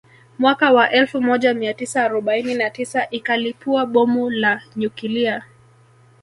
[0.39, 5.43] Mwaka wa elfu moja mia tisa arobaini na tisa ikalipua Bomu la nyukilia